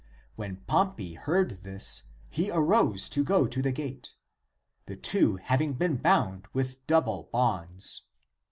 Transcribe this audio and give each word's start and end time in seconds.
When 0.35 0.55
Pompey 0.65 1.13
heard 1.13 1.61
this, 1.61 2.01
he 2.27 2.49
arose 2.49 3.07
to 3.09 3.23
go 3.23 3.45
to 3.45 3.61
the 3.61 3.71
gate, 3.71 4.15
the 4.87 4.95
two 4.95 5.35
having 5.35 5.73
been 5.73 5.97
bound 5.97 6.47
with 6.53 6.87
double 6.87 7.29
bonds. 7.31 8.01